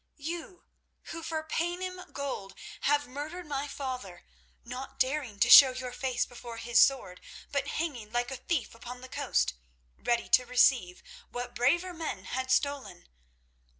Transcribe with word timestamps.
You 0.17 0.63
who 1.09 1.21
for 1.21 1.43
Paynim 1.43 2.11
gold 2.11 2.55
have 2.89 3.07
murdered 3.07 3.45
my 3.45 3.67
father, 3.67 4.25
not 4.65 4.97
daring 4.97 5.39
to 5.41 5.47
show 5.47 5.73
your 5.73 5.91
face 5.91 6.25
before 6.25 6.57
his 6.57 6.81
sword, 6.81 7.21
but 7.51 7.67
hanging 7.77 8.11
like 8.11 8.31
a 8.31 8.37
thief 8.37 8.73
upon 8.73 9.01
the 9.01 9.07
coast, 9.07 9.53
ready 9.99 10.27
to 10.29 10.45
receive 10.47 11.03
what 11.29 11.53
braver 11.53 11.93
men 11.93 12.23
had 12.25 12.49
stolen. 12.49 13.09